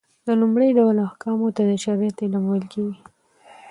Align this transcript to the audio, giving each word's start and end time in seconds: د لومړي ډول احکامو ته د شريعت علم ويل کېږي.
د 0.25 0.29
لومړي 0.41 0.69
ډول 0.77 0.95
احکامو 1.07 1.47
ته 1.55 1.61
د 1.69 1.71
شريعت 1.83 2.17
علم 2.23 2.43
ويل 2.47 2.65
کېږي. 2.73 3.01